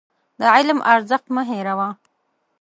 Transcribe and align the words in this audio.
د 0.39 0.41
علم 0.55 0.79
ارزښت 0.93 1.25
مه 1.35 1.41
هېروه. 1.49 1.89